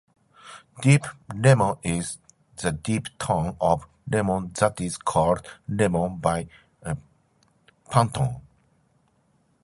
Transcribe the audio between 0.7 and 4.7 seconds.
"Deep lemon" is the deep tone of lemon